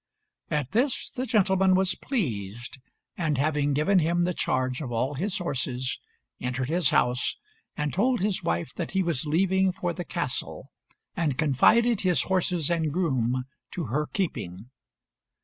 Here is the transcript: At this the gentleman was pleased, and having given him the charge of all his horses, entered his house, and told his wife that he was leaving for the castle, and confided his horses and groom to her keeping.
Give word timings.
At 0.49 0.71
this 0.71 1.11
the 1.11 1.27
gentleman 1.27 1.75
was 1.75 1.93
pleased, 1.93 2.79
and 3.15 3.37
having 3.37 3.71
given 3.73 3.99
him 3.99 4.23
the 4.23 4.33
charge 4.33 4.81
of 4.81 4.91
all 4.91 5.13
his 5.13 5.37
horses, 5.37 5.99
entered 6.39 6.69
his 6.69 6.89
house, 6.89 7.37
and 7.77 7.93
told 7.93 8.19
his 8.19 8.41
wife 8.41 8.71
that 8.77 8.93
he 8.97 9.03
was 9.03 9.27
leaving 9.27 9.71
for 9.71 9.93
the 9.93 10.03
castle, 10.03 10.71
and 11.15 11.37
confided 11.37 12.01
his 12.01 12.23
horses 12.23 12.71
and 12.71 12.91
groom 12.91 13.43
to 13.73 13.83
her 13.93 14.07
keeping. 14.07 14.71